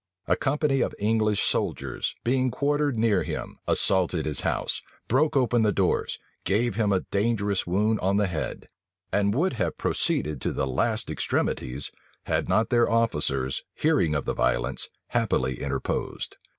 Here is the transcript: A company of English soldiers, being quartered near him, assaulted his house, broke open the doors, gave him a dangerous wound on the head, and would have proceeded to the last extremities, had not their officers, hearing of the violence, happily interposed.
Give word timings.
A 0.27 0.35
company 0.35 0.81
of 0.81 0.95
English 0.97 1.43
soldiers, 1.43 2.15
being 2.23 2.49
quartered 2.49 2.97
near 2.97 3.21
him, 3.21 3.59
assaulted 3.67 4.25
his 4.25 4.39
house, 4.39 4.81
broke 5.07 5.37
open 5.37 5.61
the 5.61 5.71
doors, 5.71 6.17
gave 6.43 6.73
him 6.73 6.91
a 6.91 7.01
dangerous 7.11 7.67
wound 7.67 7.99
on 7.99 8.17
the 8.17 8.25
head, 8.25 8.65
and 9.13 9.35
would 9.35 9.53
have 9.53 9.77
proceeded 9.77 10.41
to 10.41 10.53
the 10.53 10.65
last 10.65 11.07
extremities, 11.11 11.91
had 12.23 12.49
not 12.49 12.71
their 12.71 12.89
officers, 12.89 13.61
hearing 13.75 14.15
of 14.15 14.25
the 14.25 14.33
violence, 14.33 14.89
happily 15.09 15.61
interposed. 15.61 16.35